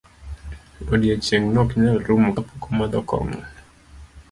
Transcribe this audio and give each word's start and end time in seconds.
Odiochieng' 0.93 1.51
nok 1.53 1.69
nyal 1.81 1.97
rumo 2.05 2.29
kapok 2.35 2.63
omadho 2.69 2.99
kong'o. 3.09 3.39